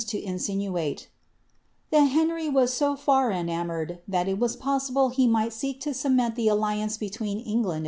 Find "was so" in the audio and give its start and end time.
2.49-2.95